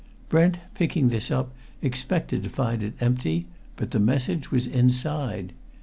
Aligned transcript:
Brent, 0.29 0.57
picking 0.73 1.09
this 1.09 1.29
up, 1.29 1.53
expected 1.83 2.41
to 2.41 2.49
find 2.49 2.81
it 2.81 2.95
empty, 2.99 3.45
but 3.75 3.91
the 3.91 3.99
message 3.99 4.49
was 4.49 4.65
inside. 4.65 5.53